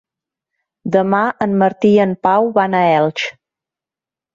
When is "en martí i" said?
1.47-2.03